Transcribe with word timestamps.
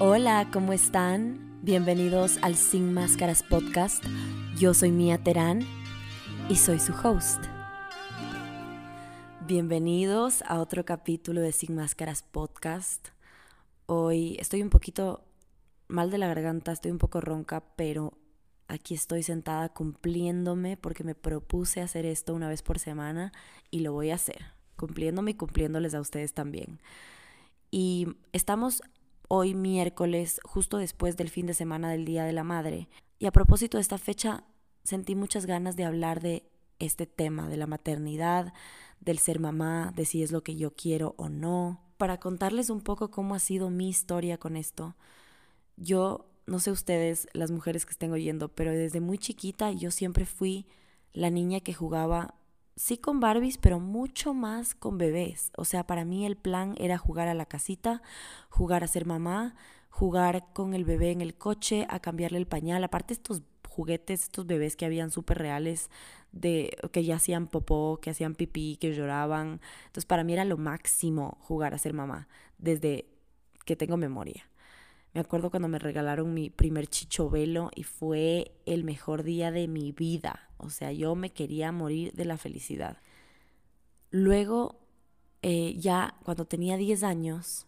Hola, 0.00 0.48
¿cómo 0.52 0.72
están? 0.72 1.58
Bienvenidos 1.62 2.38
al 2.42 2.54
Sin 2.54 2.92
Máscaras 2.92 3.42
Podcast. 3.42 4.04
Yo 4.56 4.74
soy 4.74 4.90
Mía 4.90 5.18
Terán 5.18 5.66
y 6.48 6.56
soy 6.56 6.78
su 6.78 6.92
host. 6.92 7.42
Bienvenidos 9.46 10.42
a 10.42 10.60
otro 10.60 10.84
capítulo 10.84 11.40
de 11.40 11.52
Sin 11.52 11.74
Máscaras 11.74 12.22
Podcast. 12.22 13.08
Hoy 13.86 14.36
estoy 14.38 14.62
un 14.62 14.70
poquito 14.70 15.24
mal 15.88 16.10
de 16.10 16.18
la 16.18 16.28
garganta, 16.28 16.72
estoy 16.72 16.90
un 16.90 16.98
poco 16.98 17.20
ronca, 17.20 17.64
pero 17.74 18.18
aquí 18.68 18.94
estoy 18.94 19.22
sentada 19.22 19.70
cumpliéndome 19.70 20.76
porque 20.76 21.02
me 21.02 21.14
propuse 21.14 21.80
hacer 21.80 22.04
esto 22.06 22.34
una 22.34 22.48
vez 22.48 22.62
por 22.62 22.78
semana 22.78 23.32
y 23.70 23.80
lo 23.80 23.92
voy 23.92 24.10
a 24.10 24.16
hacer, 24.16 24.52
cumpliéndome 24.76 25.30
y 25.32 25.34
cumpliéndoles 25.34 25.94
a 25.94 26.00
ustedes 26.00 26.34
también. 26.34 26.78
Y 27.70 28.08
estamos 28.32 28.82
hoy 29.28 29.54
miércoles, 29.54 30.40
justo 30.44 30.78
después 30.78 31.16
del 31.16 31.28
fin 31.28 31.46
de 31.46 31.54
semana 31.54 31.90
del 31.90 32.04
Día 32.04 32.24
de 32.24 32.32
la 32.32 32.44
Madre. 32.44 32.88
Y 33.18 33.26
a 33.26 33.32
propósito 33.32 33.76
de 33.76 33.82
esta 33.82 33.98
fecha, 33.98 34.44
sentí 34.84 35.14
muchas 35.14 35.44
ganas 35.44 35.76
de 35.76 35.84
hablar 35.84 36.20
de 36.20 36.48
este 36.78 37.06
tema, 37.06 37.48
de 37.48 37.56
la 37.56 37.66
maternidad, 37.66 38.54
del 39.00 39.18
ser 39.18 39.38
mamá, 39.40 39.92
de 39.94 40.04
si 40.04 40.22
es 40.22 40.32
lo 40.32 40.42
que 40.42 40.56
yo 40.56 40.74
quiero 40.74 41.14
o 41.18 41.28
no, 41.28 41.80
para 41.98 42.18
contarles 42.18 42.70
un 42.70 42.80
poco 42.80 43.10
cómo 43.10 43.34
ha 43.34 43.38
sido 43.38 43.70
mi 43.70 43.88
historia 43.88 44.38
con 44.38 44.56
esto. 44.56 44.96
Yo, 45.76 46.30
no 46.46 46.60
sé 46.60 46.70
ustedes, 46.70 47.28
las 47.32 47.50
mujeres 47.50 47.84
que 47.84 47.92
estén 47.92 48.12
oyendo, 48.12 48.48
pero 48.48 48.72
desde 48.72 49.00
muy 49.00 49.18
chiquita 49.18 49.72
yo 49.72 49.90
siempre 49.90 50.24
fui 50.24 50.66
la 51.12 51.30
niña 51.30 51.60
que 51.60 51.74
jugaba, 51.74 52.34
sí 52.78 52.96
con 52.96 53.20
Barbies, 53.20 53.58
pero 53.58 53.80
mucho 53.80 54.34
más 54.34 54.74
con 54.74 54.98
bebés. 54.98 55.52
O 55.56 55.64
sea, 55.64 55.86
para 55.86 56.04
mí 56.04 56.24
el 56.24 56.36
plan 56.36 56.74
era 56.78 56.96
jugar 56.96 57.28
a 57.28 57.34
la 57.34 57.46
casita, 57.46 58.02
jugar 58.48 58.84
a 58.84 58.88
ser 58.88 59.04
mamá, 59.04 59.56
jugar 59.90 60.46
con 60.52 60.74
el 60.74 60.84
bebé 60.84 61.10
en 61.10 61.20
el 61.20 61.34
coche, 61.34 61.86
a 61.90 62.00
cambiarle 62.00 62.38
el 62.38 62.46
pañal. 62.46 62.84
Aparte 62.84 63.14
estos 63.14 63.42
juguetes, 63.68 64.22
estos 64.22 64.46
bebés 64.46 64.76
que 64.76 64.86
habían 64.86 65.10
súper 65.10 65.38
reales, 65.38 65.90
de 66.32 66.76
que 66.92 67.04
ya 67.04 67.16
hacían 67.16 67.48
popó, 67.48 67.98
que 68.00 68.10
hacían 68.10 68.34
pipí, 68.34 68.76
que 68.76 68.94
lloraban. 68.94 69.60
Entonces 69.86 70.06
para 70.06 70.24
mí 70.24 70.32
era 70.32 70.44
lo 70.44 70.56
máximo 70.56 71.36
jugar 71.40 71.74
a 71.74 71.78
ser 71.78 71.94
mamá, 71.94 72.28
desde 72.58 73.06
que 73.64 73.76
tengo 73.76 73.96
memoria. 73.96 74.48
Me 75.14 75.20
acuerdo 75.20 75.50
cuando 75.50 75.68
me 75.68 75.78
regalaron 75.78 76.34
mi 76.34 76.50
primer 76.50 76.86
chichovelo 76.86 77.70
y 77.74 77.82
fue 77.82 78.52
el 78.66 78.84
mejor 78.84 79.22
día 79.22 79.50
de 79.50 79.66
mi 79.66 79.92
vida. 79.92 80.50
O 80.58 80.70
sea, 80.70 80.92
yo 80.92 81.14
me 81.14 81.30
quería 81.30 81.72
morir 81.72 82.12
de 82.12 82.24
la 82.24 82.36
felicidad. 82.36 82.98
Luego, 84.10 84.80
eh, 85.42 85.74
ya 85.78 86.14
cuando 86.24 86.44
tenía 86.44 86.76
10 86.76 87.02
años, 87.04 87.66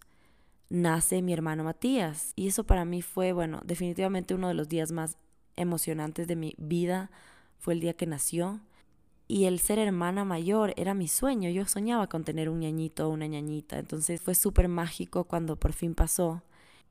nace 0.68 1.22
mi 1.22 1.32
hermano 1.32 1.64
Matías. 1.64 2.32
Y 2.36 2.48
eso 2.48 2.64
para 2.64 2.84
mí 2.84 3.00
fue, 3.02 3.32
bueno, 3.32 3.60
definitivamente 3.64 4.34
uno 4.34 4.48
de 4.48 4.54
los 4.54 4.68
días 4.68 4.92
más 4.92 5.16
emocionantes 5.56 6.26
de 6.28 6.36
mi 6.36 6.54
vida. 6.58 7.10
Fue 7.58 7.74
el 7.74 7.80
día 7.80 7.94
que 7.94 8.06
nació. 8.06 8.60
Y 9.28 9.44
el 9.44 9.60
ser 9.60 9.78
hermana 9.78 10.24
mayor 10.24 10.74
era 10.76 10.92
mi 10.92 11.08
sueño. 11.08 11.48
Yo 11.50 11.64
soñaba 11.64 12.08
con 12.08 12.24
tener 12.24 12.48
un 12.48 12.60
ñañito 12.60 13.08
o 13.08 13.10
una 13.10 13.26
ñañita. 13.26 13.78
Entonces 13.78 14.20
fue 14.20 14.34
súper 14.34 14.68
mágico 14.68 15.24
cuando 15.24 15.56
por 15.56 15.72
fin 15.72 15.94
pasó 15.94 16.42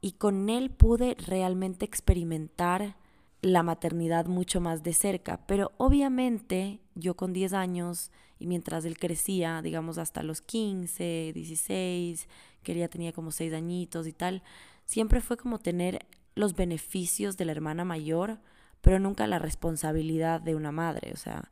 y 0.02 0.14
con 0.14 0.50
él 0.50 0.70
pude 0.70 1.16
realmente 1.16 1.86
experimentar 1.86 2.96
la 3.42 3.64
maternidad 3.64 4.26
mucho 4.26 4.62
más 4.62 4.84
de 4.84 4.94
cerca. 4.94 5.46
Pero 5.46 5.72
obviamente 5.78 6.80
yo 6.96 7.16
con 7.16 7.34
10 7.34 7.54
años 7.54 8.12
y 8.38 8.48
mientras 8.48 8.86
él 8.86 8.98
crecía, 8.98 9.62
digamos 9.62 9.98
hasta 9.98 10.24
los 10.24 10.42
15, 10.42 11.32
16, 11.34 12.28
que 12.64 12.72
él 12.72 12.78
ya 12.80 12.88
tenía 12.88 13.12
como 13.12 13.32
6 13.32 13.54
añitos 13.54 14.08
y 14.08 14.14
tal, 14.14 14.44
siempre 14.86 15.22
fue 15.22 15.38
como 15.38 15.60
tener 15.60 16.06
los 16.36 16.56
beneficios 16.56 17.38
de 17.38 17.46
la 17.46 17.52
hermana 17.52 17.84
mayor, 17.84 18.40
pero 18.82 19.00
nunca 19.00 19.28
la 19.28 19.40
responsabilidad 19.40 20.40
de 20.42 20.56
una 20.56 20.72
madre. 20.72 21.12
O 21.14 21.18
sea, 21.18 21.52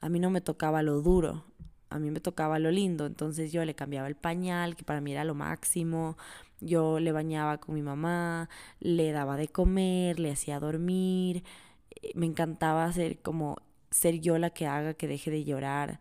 a 0.00 0.08
mí 0.08 0.18
no 0.18 0.30
me 0.30 0.40
tocaba 0.40 0.82
lo 0.82 1.00
duro, 1.00 1.44
a 1.90 1.98
mí 1.98 2.10
me 2.10 2.20
tocaba 2.20 2.58
lo 2.58 2.70
lindo, 2.70 3.06
entonces 3.06 3.52
yo 3.52 3.64
le 3.64 3.74
cambiaba 3.74 4.08
el 4.08 4.16
pañal, 4.16 4.74
que 4.74 4.84
para 4.84 5.00
mí 5.00 5.12
era 5.12 5.24
lo 5.24 5.34
máximo, 5.34 6.16
yo 6.60 7.00
le 7.00 7.12
bañaba 7.12 7.58
con 7.58 7.74
mi 7.74 7.82
mamá, 7.82 8.48
le 8.80 9.12
daba 9.12 9.36
de 9.36 9.48
comer, 9.48 10.20
le 10.20 10.30
hacía 10.32 10.60
dormir, 10.60 11.44
eh, 11.90 12.12
me 12.14 12.26
encantaba 12.26 12.92
ser 12.92 13.20
como 13.20 13.56
ser 13.90 14.20
yo 14.20 14.38
la 14.38 14.50
que 14.50 14.66
haga 14.66 14.94
que 14.94 15.08
deje 15.08 15.30
de 15.30 15.44
llorar 15.44 16.00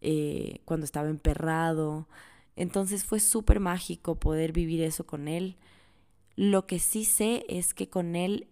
eh, 0.00 0.60
cuando 0.64 0.84
estaba 0.84 1.08
emperrado, 1.08 2.08
entonces 2.56 3.04
fue 3.04 3.20
súper 3.20 3.60
mágico 3.60 4.16
poder 4.16 4.52
vivir 4.52 4.82
eso 4.82 5.06
con 5.06 5.28
él. 5.28 5.56
Lo 6.36 6.66
que 6.66 6.78
sí 6.78 7.04
sé 7.04 7.44
es 7.48 7.74
que 7.74 7.88
con 7.88 8.16
él 8.16 8.48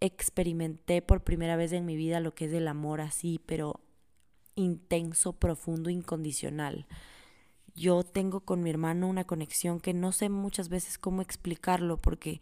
experimenté 0.00 1.02
por 1.02 1.22
primera 1.22 1.56
vez 1.56 1.72
en 1.72 1.86
mi 1.86 1.96
vida 1.96 2.20
lo 2.20 2.34
que 2.34 2.46
es 2.46 2.52
el 2.52 2.66
amor 2.68 3.00
así, 3.00 3.40
pero 3.46 3.80
intenso, 4.56 5.32
profundo, 5.32 5.90
incondicional. 5.90 6.86
Yo 7.74 8.02
tengo 8.02 8.40
con 8.40 8.62
mi 8.62 8.70
hermano 8.70 9.08
una 9.08 9.24
conexión 9.24 9.80
que 9.80 9.94
no 9.94 10.12
sé 10.12 10.28
muchas 10.28 10.68
veces 10.68 10.98
cómo 10.98 11.22
explicarlo 11.22 11.96
porque 11.96 12.40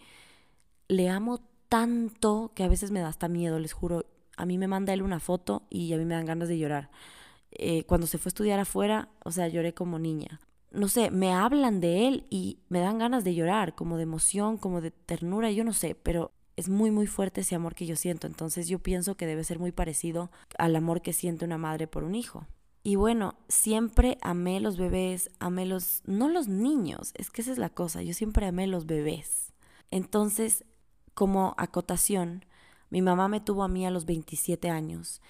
le 0.88 1.08
amo 1.08 1.40
tanto 1.68 2.52
que 2.54 2.64
a 2.64 2.68
veces 2.68 2.90
me 2.90 3.00
da 3.00 3.08
hasta 3.08 3.28
miedo, 3.28 3.58
les 3.58 3.72
juro. 3.72 4.06
A 4.36 4.44
mí 4.44 4.58
me 4.58 4.66
manda 4.66 4.92
él 4.92 5.02
una 5.02 5.20
foto 5.20 5.62
y 5.70 5.92
a 5.92 5.98
mí 5.98 6.04
me 6.04 6.14
dan 6.14 6.26
ganas 6.26 6.48
de 6.48 6.58
llorar. 6.58 6.90
Eh, 7.52 7.84
cuando 7.84 8.06
se 8.06 8.18
fue 8.18 8.28
a 8.28 8.30
estudiar 8.30 8.58
afuera, 8.58 9.08
o 9.24 9.30
sea, 9.30 9.48
lloré 9.48 9.74
como 9.74 9.98
niña. 9.98 10.40
No 10.72 10.88
sé, 10.88 11.10
me 11.10 11.32
hablan 11.32 11.80
de 11.80 12.08
él 12.08 12.26
y 12.30 12.58
me 12.68 12.80
dan 12.80 12.98
ganas 12.98 13.24
de 13.24 13.34
llorar, 13.34 13.74
como 13.74 13.96
de 13.96 14.04
emoción, 14.04 14.56
como 14.56 14.80
de 14.80 14.90
ternura, 14.92 15.50
yo 15.50 15.64
no 15.64 15.72
sé, 15.72 15.96
pero 15.96 16.32
es 16.56 16.68
muy 16.68 16.90
muy 16.90 17.06
fuerte 17.06 17.40
ese 17.40 17.54
amor 17.54 17.74
que 17.74 17.86
yo 17.86 17.96
siento, 17.96 18.26
entonces 18.26 18.68
yo 18.68 18.78
pienso 18.78 19.16
que 19.16 19.26
debe 19.26 19.44
ser 19.44 19.58
muy 19.58 19.72
parecido 19.72 20.30
al 20.58 20.76
amor 20.76 21.02
que 21.02 21.12
siente 21.12 21.44
una 21.44 21.58
madre 21.58 21.86
por 21.86 22.04
un 22.04 22.14
hijo. 22.14 22.46
Y 22.82 22.96
bueno, 22.96 23.34
siempre 23.48 24.18
amé 24.22 24.60
los 24.60 24.78
bebés, 24.78 25.30
amé 25.38 25.66
los, 25.66 26.02
no 26.06 26.28
los 26.28 26.48
niños, 26.48 27.12
es 27.14 27.30
que 27.30 27.42
esa 27.42 27.52
es 27.52 27.58
la 27.58 27.68
cosa, 27.68 28.02
yo 28.02 28.14
siempre 28.14 28.46
amé 28.46 28.66
los 28.66 28.86
bebés. 28.86 29.52
Entonces, 29.90 30.64
como 31.12 31.54
acotación, 31.58 32.44
mi 32.88 33.02
mamá 33.02 33.28
me 33.28 33.40
tuvo 33.40 33.64
a 33.64 33.68
mí 33.68 33.84
a 33.86 33.90
los 33.90 34.06
27 34.06 34.70
años 34.70 35.20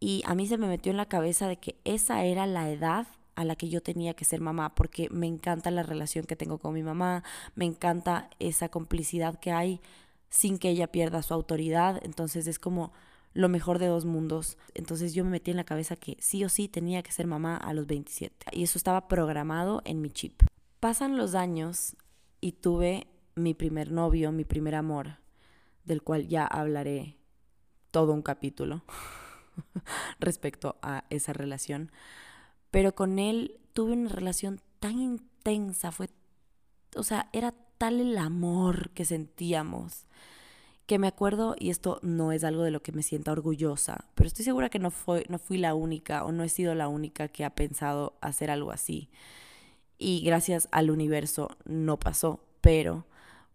y 0.00 0.22
a 0.24 0.34
mí 0.34 0.46
se 0.46 0.58
me 0.58 0.68
metió 0.68 0.90
en 0.90 0.96
la 0.96 1.08
cabeza 1.08 1.48
de 1.48 1.58
que 1.58 1.78
esa 1.84 2.24
era 2.24 2.46
la 2.46 2.70
edad 2.70 3.06
a 3.34 3.44
la 3.44 3.56
que 3.56 3.68
yo 3.68 3.82
tenía 3.82 4.14
que 4.14 4.24
ser 4.24 4.40
mamá, 4.40 4.74
porque 4.74 5.08
me 5.10 5.26
encanta 5.26 5.70
la 5.70 5.82
relación 5.82 6.24
que 6.24 6.36
tengo 6.36 6.58
con 6.58 6.72
mi 6.72 6.82
mamá, 6.82 7.22
me 7.54 7.66
encanta 7.66 8.30
esa 8.38 8.70
complicidad 8.70 9.38
que 9.38 9.52
hay 9.52 9.80
sin 10.30 10.58
que 10.58 10.70
ella 10.70 10.90
pierda 10.90 11.22
su 11.22 11.34
autoridad. 11.34 12.00
Entonces 12.02 12.46
es 12.46 12.58
como 12.58 12.92
lo 13.36 13.50
mejor 13.50 13.78
de 13.78 13.86
dos 13.86 14.06
mundos. 14.06 14.56
Entonces 14.74 15.12
yo 15.12 15.22
me 15.22 15.30
metí 15.30 15.50
en 15.50 15.58
la 15.58 15.64
cabeza 15.64 15.94
que 15.94 16.16
sí 16.20 16.42
o 16.44 16.48
sí 16.48 16.68
tenía 16.68 17.02
que 17.02 17.12
ser 17.12 17.26
mamá 17.26 17.56
a 17.56 17.74
los 17.74 17.86
27. 17.86 18.46
Y 18.52 18.62
eso 18.62 18.78
estaba 18.78 19.08
programado 19.08 19.82
en 19.84 20.00
mi 20.00 20.10
chip. 20.10 20.42
Pasan 20.80 21.18
los 21.18 21.34
años 21.34 21.96
y 22.40 22.52
tuve 22.52 23.06
mi 23.34 23.52
primer 23.52 23.92
novio, 23.92 24.32
mi 24.32 24.44
primer 24.44 24.74
amor, 24.74 25.18
del 25.84 26.02
cual 26.02 26.28
ya 26.28 26.46
hablaré 26.46 27.18
todo 27.90 28.14
un 28.14 28.22
capítulo 28.22 28.82
respecto 30.18 30.78
a 30.80 31.04
esa 31.10 31.34
relación. 31.34 31.92
Pero 32.70 32.94
con 32.94 33.18
él 33.18 33.60
tuve 33.74 33.92
una 33.92 34.08
relación 34.08 34.62
tan 34.80 34.98
intensa, 34.98 35.92
fue, 35.92 36.08
o 36.96 37.02
sea, 37.02 37.28
era 37.34 37.52
tal 37.76 38.00
el 38.00 38.16
amor 38.16 38.90
que 38.90 39.04
sentíamos 39.04 40.06
que 40.86 40.98
me 40.98 41.08
acuerdo, 41.08 41.56
y 41.58 41.70
esto 41.70 41.98
no 42.02 42.32
es 42.32 42.44
algo 42.44 42.62
de 42.62 42.70
lo 42.70 42.80
que 42.80 42.92
me 42.92 43.02
sienta 43.02 43.32
orgullosa, 43.32 44.04
pero 44.14 44.28
estoy 44.28 44.44
segura 44.44 44.70
que 44.70 44.78
no, 44.78 44.90
fue, 44.90 45.24
no 45.28 45.38
fui 45.38 45.58
la 45.58 45.74
única 45.74 46.24
o 46.24 46.32
no 46.32 46.44
he 46.44 46.48
sido 46.48 46.74
la 46.74 46.88
única 46.88 47.28
que 47.28 47.44
ha 47.44 47.50
pensado 47.50 48.14
hacer 48.20 48.50
algo 48.50 48.70
así. 48.70 49.08
Y 49.98 50.20
gracias 50.20 50.68
al 50.70 50.90
universo 50.90 51.48
no 51.64 51.98
pasó, 51.98 52.40
pero 52.60 53.04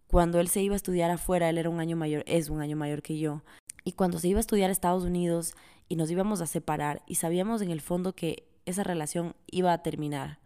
cuando 0.08 0.42
él 0.42 0.50
se 0.50 0.62
iba 0.62 0.74
a 0.74 0.76
estudiar 0.76 1.10
afuera, 1.10 1.50
él 1.50 1.58
era 1.58 1.70
un 1.70 1.80
año 1.80 1.96
mayor, 1.96 2.24
es 2.28 2.50
un 2.50 2.62
año 2.62 2.76
mayor 2.76 3.02
que 3.02 3.18
yo, 3.18 3.44
y 3.86 3.94
cuando 3.94 4.20
se 4.20 4.28
iba 4.28 4.38
a 4.38 4.42
estudiar 4.42 4.70
a 4.70 4.74
Estados 4.74 5.04
Unidos 5.04 5.56
y 5.88 5.96
nos 5.96 6.12
íbamos 6.12 6.42
a 6.42 6.48
separar 6.48 7.02
y 7.08 7.16
sabíamos 7.16 7.62
en 7.62 7.72
el 7.72 7.82
fondo 7.82 8.14
que 8.14 8.48
esa 8.66 8.84
relación 8.84 9.36
iba 9.48 9.74
a 9.74 9.82
terminar 9.82 10.40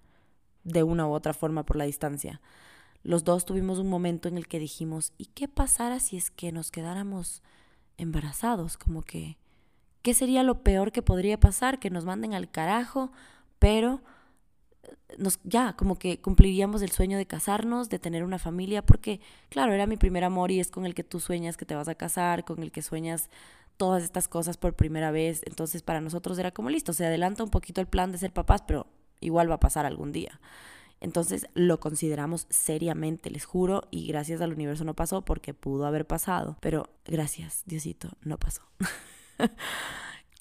de 0.63 0.83
una 0.83 1.07
u 1.07 1.13
otra 1.13 1.33
forma 1.33 1.65
por 1.65 1.75
la 1.77 1.85
distancia 1.85 2.41
los 3.05 3.23
dos 3.23 3.45
tuvimos 3.45 3.77
un 3.77 3.87
momento 3.87 4.27
en 4.27 4.35
el 4.35 4.47
que 4.47 4.57
dijimos, 4.57 5.13
¿y 5.19 5.27
qué 5.27 5.47
pasara 5.47 5.99
si 5.99 6.17
es 6.17 6.31
que 6.31 6.51
nos 6.51 6.71
quedáramos 6.71 7.43
embarazados? 7.97 8.77
Como 8.77 9.03
que, 9.03 9.37
¿qué 10.01 10.15
sería 10.15 10.41
lo 10.41 10.63
peor 10.63 10.91
que 10.91 11.03
podría 11.03 11.39
pasar? 11.39 11.79
Que 11.79 11.91
nos 11.91 12.03
manden 12.03 12.33
al 12.33 12.49
carajo, 12.49 13.11
pero 13.59 14.01
eh, 14.81 14.95
nos, 15.19 15.39
ya, 15.43 15.73
como 15.73 15.99
que 15.99 16.19
cumpliríamos 16.19 16.81
el 16.81 16.89
sueño 16.89 17.19
de 17.19 17.27
casarnos, 17.27 17.89
de 17.89 17.99
tener 17.99 18.23
una 18.23 18.39
familia, 18.39 18.83
porque, 18.83 19.21
claro, 19.49 19.71
era 19.71 19.85
mi 19.85 19.97
primer 19.97 20.23
amor 20.23 20.49
y 20.49 20.59
es 20.59 20.71
con 20.71 20.87
el 20.87 20.95
que 20.95 21.03
tú 21.03 21.19
sueñas 21.19 21.57
que 21.57 21.65
te 21.65 21.75
vas 21.75 21.87
a 21.87 21.93
casar, 21.93 22.43
con 22.43 22.63
el 22.63 22.71
que 22.71 22.81
sueñas 22.81 23.29
todas 23.77 24.01
estas 24.01 24.27
cosas 24.27 24.57
por 24.57 24.73
primera 24.73 25.11
vez. 25.11 25.43
Entonces, 25.45 25.83
para 25.83 26.01
nosotros 26.01 26.39
era 26.39 26.49
como 26.49 26.71
listo, 26.71 26.91
se 26.91 27.05
adelanta 27.05 27.43
un 27.43 27.51
poquito 27.51 27.81
el 27.81 27.87
plan 27.87 28.11
de 28.11 28.17
ser 28.17 28.33
papás, 28.33 28.63
pero 28.65 28.87
igual 29.19 29.47
va 29.47 29.55
a 29.55 29.59
pasar 29.59 29.85
algún 29.85 30.11
día. 30.11 30.39
Entonces 30.99 31.47
lo 31.53 31.79
consideramos 31.79 32.47
seriamente, 32.49 33.29
les 33.29 33.45
juro, 33.45 33.83
y 33.91 34.07
gracias 34.07 34.41
al 34.41 34.53
universo 34.53 34.83
no 34.85 34.95
pasó 34.95 35.23
porque 35.23 35.53
pudo 35.53 35.85
haber 35.85 36.07
pasado, 36.07 36.57
pero 36.61 36.89
gracias, 37.05 37.63
Diosito, 37.65 38.09
no 38.23 38.37
pasó. 38.37 38.61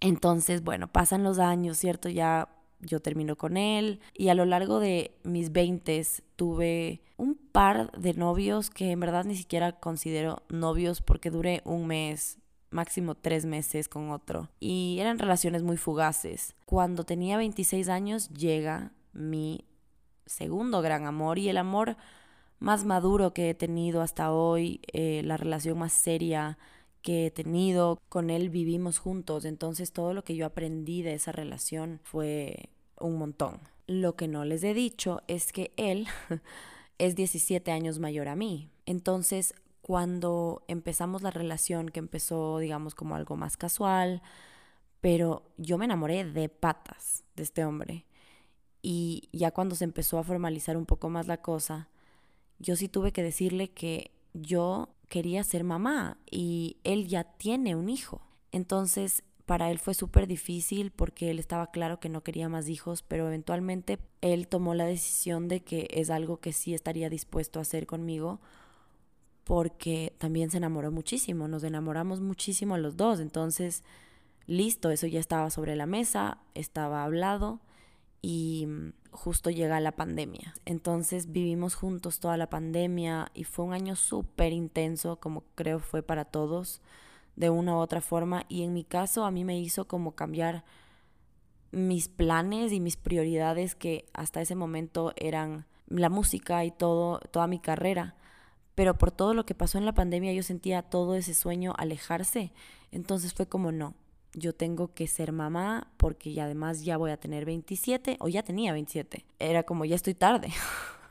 Entonces, 0.01 0.63
bueno, 0.63 0.89
pasan 0.89 1.23
los 1.23 1.39
años, 1.39 1.79
¿cierto? 1.79 2.09
Ya 2.09 2.49
yo 2.81 3.01
termino 3.01 3.37
con 3.37 3.57
él 3.57 4.01
y 4.15 4.29
a 4.29 4.35
lo 4.35 4.45
largo 4.45 4.81
de 4.81 5.17
mis 5.23 5.53
veintes 5.53 6.23
tuve 6.37 7.03
un 7.17 7.35
par 7.35 7.91
de 7.93 8.15
novios 8.15 8.71
que 8.71 8.91
en 8.91 9.01
verdad 9.01 9.25
ni 9.25 9.37
siquiera 9.37 9.73
considero 9.73 10.43
novios 10.49 11.01
porque 11.01 11.31
duré 11.31 11.63
un 11.65 11.87
mes, 11.87 12.39
máximo 12.71 13.15
tres 13.15 13.47
meses 13.47 13.89
con 13.89 14.11
otro 14.11 14.51
y 14.61 14.99
eran 15.01 15.19
relaciones 15.19 15.63
muy 15.63 15.77
fugaces. 15.77 16.55
Cuando 16.67 17.05
tenía 17.05 17.37
26 17.37 17.89
años 17.89 18.29
llega 18.31 18.93
mi 19.13 19.65
segundo 20.27 20.83
gran 20.83 21.07
amor 21.07 21.39
y 21.39 21.49
el 21.49 21.57
amor 21.57 21.97
más 22.59 22.85
maduro 22.85 23.33
que 23.33 23.51
he 23.51 23.55
tenido 23.55 24.01
hasta 24.01 24.33
hoy, 24.33 24.81
eh, 24.93 25.23
la 25.25 25.37
relación 25.37 25.79
más 25.79 25.93
seria 25.93 26.59
que 27.03 27.27
he 27.27 27.31
tenido. 27.31 28.01
Con 28.09 28.31
él 28.31 28.49
vivimos 28.49 28.99
juntos, 28.99 29.45
entonces 29.45 29.93
todo 29.93 30.15
lo 30.15 30.25
que 30.25 30.37
yo 30.37 30.47
aprendí 30.47 31.03
de 31.03 31.15
esa 31.15 31.33
relación 31.33 32.01
fue 32.03 32.71
un 32.99 33.19
montón. 33.19 33.61
Lo 33.87 34.17
que 34.17 34.29
no 34.29 34.45
les 34.45 34.65
he 34.65 34.73
dicho 34.73 35.23
es 35.29 35.53
que 35.53 35.73
él 35.77 36.07
es 36.99 37.15
17 37.15 37.71
años 37.71 37.99
mayor 37.99 38.29
a 38.29 38.37
mí. 38.37 38.71
Entonces, 38.87 39.55
cuando 39.83 40.65
empezamos 40.67 41.21
la 41.21 41.31
relación, 41.31 41.91
que 41.91 41.99
empezó, 41.99 42.59
digamos, 42.59 42.95
como 42.95 43.15
algo 43.17 43.37
más 43.37 43.59
casual, 43.59 44.23
pero 45.03 45.43
yo 45.59 45.77
me 45.77 45.85
enamoré 45.85 46.25
de 46.25 46.49
patas 46.49 47.25
de 47.37 47.43
este 47.43 47.67
hombre. 47.67 48.07
Y 48.87 49.31
ya 49.33 49.51
cuando 49.51 49.77
se 49.77 49.85
empezó 49.85 50.19
a 50.19 50.25
formalizar 50.25 50.77
un 50.77 50.85
poco 50.85 51.09
más 51.09 51.27
la 51.27 51.39
cosa, 51.39 51.89
yo 52.59 52.77
sí 52.77 52.87
tuve 52.87 53.13
que 53.13 53.23
decirle 53.23 53.71
que 53.71 54.11
yo 54.35 54.91
quería 55.09 55.43
ser 55.43 55.65
mamá 55.65 56.19
y 56.31 56.77
él 56.85 57.09
ya 57.09 57.25
tiene 57.25 57.77
un 57.77 57.89
hijo. 57.89 58.21
Entonces, 58.53 59.23
para 59.47 59.71
él 59.71 59.79
fue 59.79 59.95
súper 59.95 60.27
difícil 60.27 60.91
porque 60.91 61.31
él 61.31 61.39
estaba 61.39 61.71
claro 61.71 61.99
que 61.99 62.11
no 62.11 62.23
quería 62.23 62.51
más 62.51 62.69
hijos, 62.69 63.03
pero 63.03 63.27
eventualmente 63.27 64.01
él 64.21 64.49
tomó 64.49 64.75
la 64.75 64.85
decisión 64.85 65.49
de 65.49 65.61
que 65.61 65.89
es 65.91 66.11
algo 66.11 66.37
que 66.41 66.53
sí 66.53 66.75
estaría 66.75 67.09
dispuesto 67.09 67.61
a 67.61 67.63
hacer 67.63 67.87
conmigo 67.87 68.39
porque 69.45 70.13
también 70.19 70.51
se 70.51 70.59
enamoró 70.59 70.91
muchísimo, 70.91 71.49
nos 71.49 71.65
enamoramos 71.65 72.21
muchísimo 72.21 72.77
los 72.77 72.99
dos, 72.99 73.19
entonces 73.19 73.83
listo, 74.47 74.91
eso 74.91 75.07
ya 75.07 75.21
estaba 75.21 75.49
sobre 75.49 75.75
la 75.75 75.87
mesa, 75.87 76.37
estaba 76.55 77.03
hablado 77.03 77.61
y 78.27 78.67
justo 79.11 79.51
llega 79.51 79.81
la 79.81 79.93
pandemia. 79.93 80.55
Entonces 80.65 81.31
vivimos 81.31 81.75
juntos 81.75 82.21
toda 82.21 82.39
la 82.39 82.49
pandemia 82.49 83.31
y 83.35 83.45
fue 83.45 83.67
un 83.67 83.75
año 83.75 83.97
súper 83.97 84.55
intenso, 84.55 85.21
como 85.21 85.45
creo 85.55 85.79
fue 85.79 86.03
para 86.03 86.25
todos 86.25 86.81
de 87.37 87.51
una 87.51 87.75
u 87.75 87.81
otra 87.81 88.01
forma. 88.01 88.47
Y 88.49 88.63
en 88.63 88.73
mi 88.73 88.83
caso 88.83 89.27
a 89.27 89.31
mí 89.31 89.45
me 89.45 89.61
hizo 89.61 89.87
como 89.87 90.15
cambiar 90.15 90.65
mis 91.71 92.09
planes 92.09 92.73
y 92.73 92.81
mis 92.81 92.97
prioridades 92.97 93.75
que 93.75 94.07
hasta 94.15 94.41
ese 94.41 94.55
momento 94.55 95.13
eran 95.17 95.67
la 95.87 96.09
música 96.09 96.65
y 96.65 96.71
todo 96.71 97.19
toda 97.31 97.47
mi 97.47 97.59
carrera. 97.59 98.15
Pero 98.75 98.97
por 98.97 99.11
todo 99.11 99.35
lo 99.35 99.45
que 99.45 99.55
pasó 99.55 99.77
en 99.77 99.85
la 99.85 99.93
pandemia 99.93 100.33
yo 100.33 100.43
sentía 100.43 100.81
todo 100.81 101.15
ese 101.15 101.35
sueño 101.35 101.75
alejarse. 101.77 102.55
Entonces 102.91 103.35
fue 103.35 103.47
como 103.47 103.71
no 103.71 103.93
yo 104.35 104.53
tengo 104.53 104.95
que 104.95 105.07
ser 105.07 105.33
mamá 105.33 105.93
porque 105.97 106.41
además 106.41 106.85
ya 106.85 106.97
voy 106.97 107.11
a 107.11 107.17
tener 107.17 107.45
27 107.45 108.17
o 108.21 108.29
ya 108.29 108.43
tenía 108.43 108.73
27 108.73 109.25
era 109.39 109.63
como 109.63 109.85
ya 109.85 109.97
estoy 109.97 110.15
tarde 110.15 110.49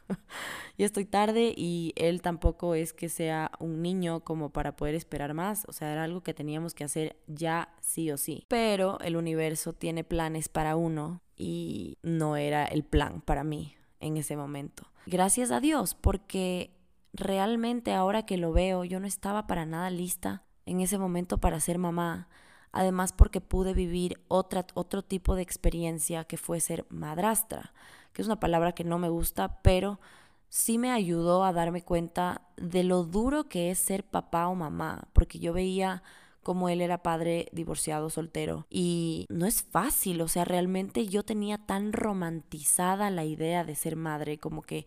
ya 0.77 0.85
estoy 0.85 1.05
tarde 1.05 1.53
y 1.55 1.93
él 1.95 2.21
tampoco 2.21 2.75
es 2.75 2.93
que 2.93 3.09
sea 3.09 3.51
un 3.59 3.81
niño 3.81 4.21
como 4.21 4.49
para 4.49 4.75
poder 4.75 4.95
esperar 4.95 5.33
más, 5.33 5.65
o 5.67 5.73
sea, 5.73 5.91
era 5.91 6.03
algo 6.03 6.21
que 6.21 6.33
teníamos 6.33 6.73
que 6.73 6.83
hacer 6.83 7.17
ya 7.27 7.69
sí 7.81 8.11
o 8.11 8.17
sí. 8.17 8.45
Pero 8.47 8.99
el 9.01 9.15
universo 9.15 9.73
tiene 9.73 10.03
planes 10.03 10.49
para 10.49 10.75
uno 10.75 11.21
y 11.35 11.97
no 12.01 12.37
era 12.37 12.65
el 12.65 12.83
plan 12.83 13.21
para 13.21 13.43
mí 13.43 13.75
en 13.99 14.17
ese 14.17 14.35
momento. 14.35 14.87
Gracias 15.05 15.51
a 15.51 15.59
Dios, 15.59 15.95
porque 15.95 16.71
realmente 17.13 17.93
ahora 17.93 18.25
que 18.25 18.37
lo 18.37 18.51
veo, 18.51 18.83
yo 18.83 18.99
no 18.99 19.07
estaba 19.07 19.47
para 19.47 19.65
nada 19.65 19.89
lista 19.89 20.43
en 20.65 20.79
ese 20.79 20.97
momento 20.97 21.37
para 21.37 21.59
ser 21.59 21.77
mamá. 21.77 22.29
Además 22.73 23.13
porque 23.13 23.39
pude 23.39 23.73
vivir 23.73 24.19
otra, 24.27 24.65
otro 24.73 25.03
tipo 25.03 25.35
de 25.35 25.43
experiencia 25.43 26.25
que 26.25 26.37
fue 26.37 26.59
ser 26.59 26.85
madrastra, 26.89 27.71
que 28.11 28.21
es 28.21 28.27
una 28.27 28.39
palabra 28.39 28.73
que 28.73 28.83
no 28.83 28.97
me 28.99 29.09
gusta, 29.09 29.61
pero 29.61 30.01
sí 30.49 30.77
me 30.77 30.91
ayudó 30.91 31.45
a 31.45 31.53
darme 31.53 31.83
cuenta 31.83 32.41
de 32.57 32.83
lo 32.83 33.03
duro 33.03 33.47
que 33.47 33.71
es 33.71 33.79
ser 33.79 34.03
papá 34.03 34.47
o 34.47 34.55
mamá, 34.55 35.07
porque 35.13 35.39
yo 35.39 35.53
veía 35.53 36.03
como 36.41 36.67
él 36.67 36.81
era 36.81 37.01
padre 37.03 37.47
divorciado, 37.53 38.09
soltero. 38.09 38.67
Y 38.69 39.27
no 39.29 39.45
es 39.45 39.63
fácil, 39.63 40.19
o 40.21 40.27
sea, 40.27 40.43
realmente 40.43 41.07
yo 41.07 41.23
tenía 41.23 41.57
tan 41.57 41.93
romantizada 41.93 43.09
la 43.11 43.23
idea 43.23 43.63
de 43.63 43.75
ser 43.75 43.95
madre, 43.95 44.39
como 44.39 44.61
que 44.61 44.85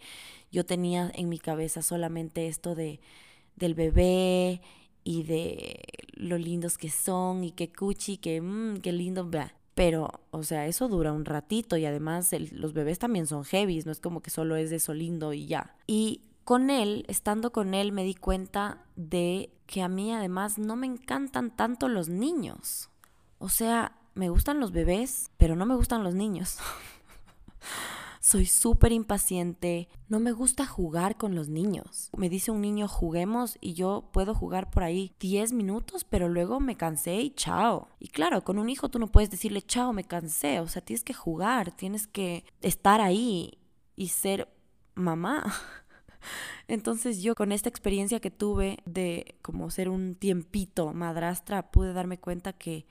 yo 0.52 0.66
tenía 0.66 1.10
en 1.14 1.28
mi 1.28 1.38
cabeza 1.38 1.82
solamente 1.82 2.48
esto 2.48 2.74
de 2.74 3.00
del 3.56 3.74
bebé 3.74 4.60
y 5.06 5.22
de 5.22 5.84
lo 6.14 6.36
lindos 6.36 6.78
que 6.78 6.90
son 6.90 7.44
y 7.44 7.52
que 7.52 7.72
cuchi, 7.72 8.16
que 8.16 8.40
mmm, 8.40 8.78
qué 8.78 8.90
lindo, 8.90 9.30
pero, 9.72 10.10
o 10.32 10.42
sea, 10.42 10.66
eso 10.66 10.88
dura 10.88 11.12
un 11.12 11.24
ratito 11.24 11.76
y 11.76 11.84
además 11.84 12.34
los 12.50 12.72
bebés 12.72 12.98
también 12.98 13.28
son 13.28 13.44
heavy, 13.44 13.80
no 13.86 13.92
es 13.92 14.00
como 14.00 14.20
que 14.20 14.30
solo 14.30 14.56
es 14.56 14.68
de 14.70 14.76
eso 14.76 14.94
lindo 14.94 15.32
y 15.32 15.46
ya. 15.46 15.76
Y 15.86 16.22
con 16.42 16.70
él, 16.70 17.04
estando 17.06 17.52
con 17.52 17.72
él, 17.72 17.92
me 17.92 18.02
di 18.02 18.14
cuenta 18.14 18.82
de 18.96 19.52
que 19.66 19.80
a 19.80 19.88
mí 19.88 20.12
además 20.12 20.58
no 20.58 20.74
me 20.74 20.88
encantan 20.88 21.54
tanto 21.54 21.88
los 21.88 22.08
niños. 22.08 22.88
O 23.38 23.48
sea, 23.48 23.96
me 24.14 24.28
gustan 24.28 24.58
los 24.58 24.72
bebés, 24.72 25.30
pero 25.36 25.54
no 25.54 25.66
me 25.66 25.76
gustan 25.76 26.02
los 26.02 26.16
niños. 26.16 26.58
Soy 28.26 28.46
súper 28.46 28.90
impaciente. 28.90 29.88
No 30.08 30.18
me 30.18 30.32
gusta 30.32 30.66
jugar 30.66 31.16
con 31.16 31.36
los 31.36 31.48
niños. 31.48 32.10
Me 32.16 32.28
dice 32.28 32.50
un 32.50 32.60
niño 32.60 32.88
juguemos 32.88 33.56
y 33.60 33.74
yo 33.74 34.10
puedo 34.12 34.34
jugar 34.34 34.68
por 34.68 34.82
ahí 34.82 35.14
10 35.20 35.52
minutos, 35.52 36.02
pero 36.02 36.28
luego 36.28 36.58
me 36.58 36.76
cansé 36.76 37.20
y 37.20 37.30
chao. 37.30 37.88
Y 38.00 38.08
claro, 38.08 38.42
con 38.42 38.58
un 38.58 38.68
hijo 38.68 38.88
tú 38.88 38.98
no 38.98 39.12
puedes 39.12 39.30
decirle 39.30 39.62
chao, 39.62 39.92
me 39.92 40.02
cansé. 40.02 40.58
O 40.58 40.66
sea, 40.66 40.82
tienes 40.82 41.04
que 41.04 41.14
jugar, 41.14 41.70
tienes 41.70 42.08
que 42.08 42.44
estar 42.62 43.00
ahí 43.00 43.58
y 43.94 44.08
ser 44.08 44.52
mamá. 44.96 45.44
Entonces 46.66 47.22
yo 47.22 47.36
con 47.36 47.52
esta 47.52 47.68
experiencia 47.68 48.18
que 48.18 48.32
tuve 48.32 48.78
de 48.86 49.36
como 49.40 49.70
ser 49.70 49.88
un 49.88 50.16
tiempito 50.16 50.92
madrastra 50.92 51.70
pude 51.70 51.92
darme 51.92 52.18
cuenta 52.18 52.52
que 52.52 52.86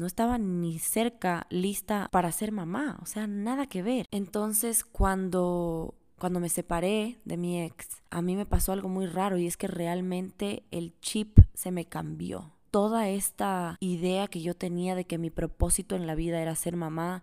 no 0.00 0.06
estaba 0.06 0.38
ni 0.38 0.78
cerca 0.78 1.46
lista 1.50 2.08
para 2.10 2.32
ser 2.32 2.52
mamá, 2.52 2.98
o 3.02 3.06
sea, 3.06 3.26
nada 3.26 3.66
que 3.66 3.82
ver. 3.82 4.06
Entonces, 4.10 4.82
cuando 4.82 5.94
cuando 6.18 6.40
me 6.40 6.48
separé 6.48 7.18
de 7.24 7.36
mi 7.36 7.62
ex, 7.62 8.02
a 8.10 8.20
mí 8.20 8.36
me 8.36 8.44
pasó 8.44 8.72
algo 8.72 8.88
muy 8.88 9.06
raro 9.06 9.38
y 9.38 9.46
es 9.46 9.56
que 9.56 9.66
realmente 9.66 10.64
el 10.70 10.98
chip 11.00 11.38
se 11.54 11.70
me 11.70 11.86
cambió. 11.86 12.52
Toda 12.70 13.08
esta 13.08 13.76
idea 13.80 14.26
que 14.26 14.42
yo 14.42 14.54
tenía 14.54 14.94
de 14.94 15.06
que 15.06 15.18
mi 15.18 15.30
propósito 15.30 15.96
en 15.96 16.06
la 16.06 16.14
vida 16.14 16.40
era 16.40 16.54
ser 16.54 16.76
mamá 16.76 17.22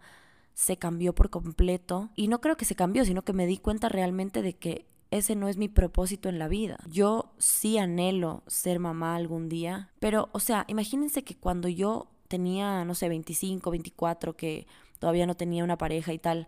se 0.53 0.77
cambió 0.77 1.13
por 1.13 1.29
completo. 1.29 2.09
Y 2.15 2.27
no 2.27 2.41
creo 2.41 2.57
que 2.57 2.65
se 2.65 2.75
cambió, 2.75 3.05
sino 3.05 3.21
que 3.21 3.33
me 3.33 3.45
di 3.45 3.57
cuenta 3.57 3.87
realmente 3.89 4.41
de 4.41 4.53
que 4.53 4.87
ese 5.11 5.35
no 5.35 5.47
es 5.47 5.57
mi 5.57 5.69
propósito 5.69 6.29
en 6.29 6.39
la 6.39 6.47
vida. 6.47 6.79
Yo 6.89 7.31
sí 7.37 7.77
anhelo 7.77 8.43
ser 8.47 8.79
mamá 8.79 9.15
algún 9.15 9.49
día, 9.49 9.91
pero 9.99 10.29
o 10.31 10.39
sea, 10.39 10.65
imagínense 10.67 11.23
que 11.23 11.35
cuando 11.35 11.67
yo 11.67 12.07
tenía, 12.27 12.85
no 12.85 12.95
sé, 12.95 13.09
25, 13.09 13.71
24, 13.71 14.35
que 14.35 14.67
todavía 14.99 15.25
no 15.25 15.35
tenía 15.35 15.63
una 15.63 15.77
pareja 15.77 16.13
y 16.13 16.19
tal, 16.19 16.47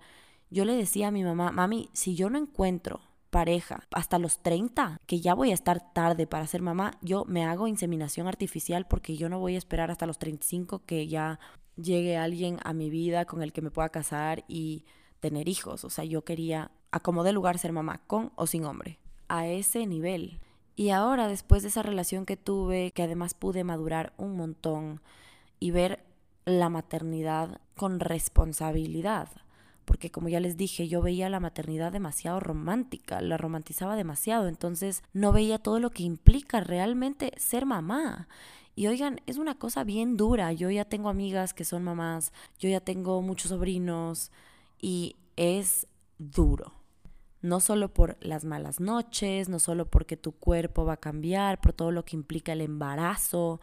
yo 0.50 0.66
le 0.66 0.76
decía 0.76 1.10
a 1.10 1.12
mi 1.12 1.24
mamá, 1.24 1.52
mami, 1.52 1.90
si 1.94 2.16
yo 2.16 2.30
no 2.30 2.38
encuentro 2.38 3.02
pareja 3.30 3.88
hasta 3.92 4.18
los 4.18 4.40
30, 4.40 5.00
que 5.06 5.22
ya 5.22 5.34
voy 5.36 5.52
a 5.52 5.54
estar 5.54 5.94
tarde 5.94 6.26
para 6.26 6.48
ser 6.48 6.62
mamá, 6.62 6.98
yo 7.02 7.26
me 7.26 7.46
hago 7.46 7.68
inseminación 7.68 8.28
artificial 8.28 8.88
porque 8.88 9.18
yo 9.18 9.30
no 9.30 9.40
voy 9.40 9.56
a 9.56 9.60
esperar 9.60 9.92
hasta 9.92 10.08
los 10.08 10.18
35 10.18 10.84
que 10.86 11.08
ya 11.08 11.40
llegue 11.76 12.18
alguien 12.18 12.58
a 12.64 12.74
mi 12.74 12.90
vida 12.90 13.26
con 13.26 13.44
el 13.44 13.54
que 13.54 13.62
me 13.62 13.72
pueda 13.72 13.90
casar 13.90 14.44
y 14.48 14.86
tener 15.20 15.48
hijos. 15.48 15.86
O 15.86 15.90
sea, 15.90 16.04
yo 16.04 16.24
quería 16.24 16.72
a 16.92 17.00
como 17.00 17.24
lugar 17.24 17.60
ser 17.60 17.72
mamá, 17.72 18.02
con 18.08 18.32
o 18.36 18.48
sin 18.48 18.66
hombre. 18.66 19.00
A 19.28 19.48
ese 19.48 19.86
nivel. 19.86 20.40
Y 20.76 20.90
ahora, 20.90 21.28
después 21.28 21.62
de 21.62 21.70
esa 21.70 21.84
relación 21.84 22.26
que 22.26 22.38
tuve, 22.38 22.92
que 22.92 23.04
además 23.04 23.34
pude 23.34 23.64
madurar 23.64 24.14
un 24.18 24.36
montón, 24.36 25.02
y 25.60 25.72
ver 25.72 26.04
la 26.46 26.70
maternidad 26.70 27.62
con 27.76 28.00
responsabilidad. 28.00 29.30
Porque 29.86 30.12
como 30.12 30.30
ya 30.30 30.40
les 30.40 30.56
dije, 30.56 30.88
yo 30.88 31.02
veía 31.02 31.30
la 31.30 31.40
maternidad 31.40 31.92
demasiado 31.92 32.40
romántica, 32.40 33.22
la 33.22 33.38
romantizaba 33.38 33.96
demasiado, 33.96 34.48
entonces 34.48 35.04
no 35.14 35.32
veía 35.32 35.58
todo 35.58 35.80
lo 35.80 35.90
que 35.90 36.04
implica 36.04 36.60
realmente 36.60 37.32
ser 37.38 37.66
mamá. 37.66 38.28
Y 38.76 38.88
oigan, 38.88 39.20
es 39.26 39.38
una 39.38 39.56
cosa 39.56 39.84
bien 39.84 40.16
dura. 40.16 40.54
Yo 40.54 40.70
ya 40.70 40.86
tengo 40.86 41.10
amigas 41.10 41.54
que 41.54 41.66
son 41.66 41.84
mamás, 41.84 42.32
yo 42.60 42.70
ya 42.70 42.80
tengo 42.80 43.22
muchos 43.22 43.50
sobrinos 43.50 44.32
y 44.80 45.16
es 45.36 45.88
duro. 46.18 46.74
No 47.42 47.60
solo 47.60 47.94
por 47.94 48.18
las 48.22 48.46
malas 48.46 48.80
noches, 48.80 49.50
no 49.50 49.60
solo 49.60 49.90
porque 49.90 50.18
tu 50.18 50.34
cuerpo 50.34 50.86
va 50.86 50.94
a 50.94 50.98
cambiar, 50.98 51.60
por 51.62 51.74
todo 51.74 51.92
lo 51.92 52.06
que 52.06 52.16
implica 52.16 52.54
el 52.54 52.62
embarazo, 52.62 53.60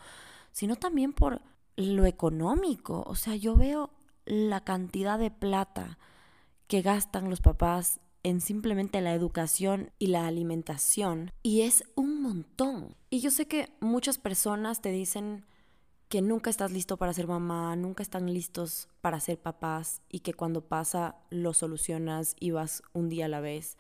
sino 0.51 0.77
también 0.77 1.13
por 1.13 1.41
lo 1.77 2.07
económico. 2.07 3.05
O 3.07 3.15
sea, 3.15 3.37
yo 3.37 3.57
veo 3.57 3.91
la 4.25 4.65
cantidad 4.65 5.19
de 5.19 5.31
plata 5.31 5.99
que 6.67 6.83
gastan 6.83 7.31
los 7.31 7.41
papás 7.41 8.01
en 8.23 8.41
simplemente 8.41 9.01
la 9.01 9.15
educación 9.15 9.93
y 9.99 10.09
la 10.09 10.27
alimentación. 10.27 11.31
Y 11.43 11.61
es 11.61 11.85
un 11.95 12.23
montón. 12.23 12.97
Y 13.09 13.21
yo 13.21 13.31
sé 13.31 13.47
que 13.47 13.71
muchas 13.81 14.19
personas 14.19 14.81
te 14.81 14.91
dicen 14.91 15.45
que 16.09 16.23
nunca 16.23 16.51
estás 16.51 16.73
listo 16.73 16.97
para 16.97 17.13
ser 17.13 17.27
mamá, 17.27 17.75
nunca 17.77 18.03
están 18.03 18.33
listos 18.33 18.89
para 19.01 19.21
ser 19.21 19.41
papás 19.41 20.03
y 20.09 20.21
que 20.21 20.35
cuando 20.35 20.63
pasa 20.63 21.17
lo 21.31 21.53
solucionas 21.53 22.35
y 22.39 22.53
vas 22.53 22.83
un 22.93 23.09
día 23.09 23.27
a 23.27 23.29
la 23.29 23.41
vez. 23.41 23.77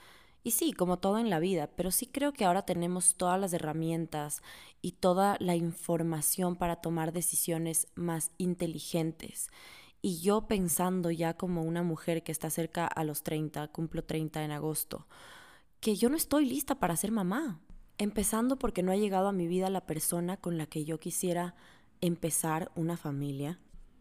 Y 0.47 0.53
sí, 0.53 0.73
como 0.73 1.00
todo 1.00 1.19
en 1.19 1.29
la 1.29 1.41
vida, 1.41 1.69
pero 1.75 1.91
sí 1.91 2.07
creo 2.07 2.33
que 2.33 2.45
ahora 2.45 2.62
tenemos 2.62 3.17
todas 3.17 3.41
las 3.41 3.53
herramientas 3.53 4.43
y 4.81 4.93
toda 4.93 5.37
la 5.41 5.57
información 5.57 6.55
para 6.55 6.76
tomar 6.76 7.12
decisiones 7.12 7.88
más 7.97 8.31
inteligentes. 8.38 9.50
Y 10.03 10.21
yo 10.21 10.47
pensando 10.47 11.11
ya 11.11 11.35
como 11.35 11.65
una 11.65 11.83
mujer 11.83 12.23
que 12.23 12.31
está 12.31 12.49
cerca 12.49 12.87
a 12.87 13.03
los 13.03 13.25
30, 13.25 13.67
cumplo 13.73 14.05
30 14.05 14.45
en 14.45 14.53
agosto, 14.53 15.09
que 15.81 15.97
yo 15.97 16.11
no 16.11 16.17
estoy 16.17 16.47
lista 16.47 16.79
para 16.79 16.95
ser 16.95 17.11
mamá. 17.11 17.61
Empezando 17.99 18.57
porque 18.57 18.85
no 18.85 18.93
ha 18.93 18.97
llegado 18.97 19.26
a 19.26 19.33
mi 19.33 19.49
vida 19.49 19.69
la 19.69 19.85
persona 19.85 20.37
con 20.37 20.59
la 20.59 20.67
que 20.67 20.85
yo 20.85 21.00
quisiera 21.00 21.57
empezar 22.00 22.71
una 22.76 22.97
familia. 22.97 23.59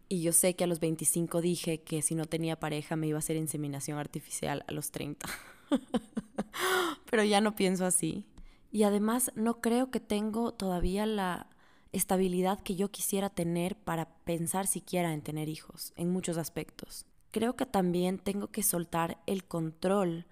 Y 0.10 0.22
yo 0.22 0.32
sé 0.32 0.56
que 0.56 0.66
a 0.66 0.68
los 0.68 0.80
25 0.80 1.42
dije 1.42 1.82
que 1.82 2.04
si 2.04 2.14
no 2.14 2.26
tenía 2.26 2.60
pareja 2.60 2.96
me 2.96 3.08
iba 3.08 3.18
a 3.18 3.26
hacer 3.26 3.36
inseminación 3.36 3.98
artificial 3.98 4.64
a 4.68 4.74
los 4.74 4.92
30. 4.92 5.28
Pero 7.10 7.24
ya 7.24 7.42
no 7.42 7.56
pienso 7.56 7.86
así. 7.86 8.26
Y 8.72 8.84
además 8.84 9.32
no 9.36 9.62
creo 9.62 9.92
que 9.92 10.00
tengo 10.00 10.54
todavía 10.54 11.06
la 11.06 11.48
estabilidad 11.92 12.60
que 12.62 12.76
yo 12.76 12.92
quisiera 12.92 13.30
tener 13.30 13.78
para 13.78 14.10
pensar 14.26 14.68
siquiera 14.68 15.14
en 15.14 15.22
tener 15.22 15.48
hijos, 15.48 15.94
en 15.96 16.12
muchos 16.12 16.38
aspectos. 16.38 17.06
Creo 17.32 17.56
que 17.56 17.66
también 17.66 18.20
tengo 18.20 18.48
que 18.48 18.64
soltar 18.64 19.18
el 19.28 19.46
control, 19.46 20.26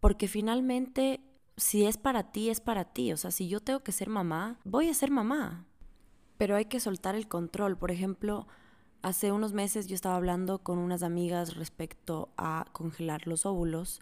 porque 0.00 0.28
finalmente 0.28 1.20
si 1.56 1.86
es 1.86 1.96
para 1.96 2.32
ti, 2.32 2.50
es 2.50 2.60
para 2.60 2.84
ti. 2.84 3.12
O 3.12 3.16
sea, 3.16 3.30
si 3.30 3.48
yo 3.48 3.60
tengo 3.60 3.80
que 3.80 3.92
ser 3.92 4.08
mamá, 4.08 4.58
voy 4.64 4.88
a 4.88 4.94
ser 4.94 5.10
mamá. 5.10 5.66
Pero 6.36 6.56
hay 6.56 6.66
que 6.66 6.80
soltar 6.80 7.14
el 7.14 7.28
control. 7.28 7.78
Por 7.78 7.90
ejemplo, 7.90 8.46
hace 9.02 9.32
unos 9.32 9.52
meses 9.52 9.86
yo 9.86 9.94
estaba 9.94 10.16
hablando 10.16 10.58
con 10.58 10.78
unas 10.78 11.02
amigas 11.02 11.56
respecto 11.56 12.30
a 12.36 12.66
congelar 12.72 13.26
los 13.26 13.46
óvulos, 13.46 14.00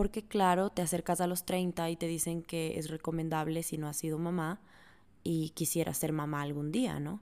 porque 0.00 0.22
claro, 0.22 0.70
te 0.70 0.80
acercas 0.80 1.20
a 1.20 1.26
los 1.26 1.44
30 1.44 1.90
y 1.90 1.96
te 1.96 2.06
dicen 2.06 2.42
que 2.42 2.78
es 2.78 2.88
recomendable 2.88 3.62
si 3.62 3.76
no 3.76 3.86
has 3.86 3.98
sido 3.98 4.18
mamá 4.18 4.58
y 5.22 5.50
quisiera 5.50 5.92
ser 5.92 6.14
mamá 6.14 6.40
algún 6.40 6.72
día, 6.72 6.98
¿no? 6.98 7.20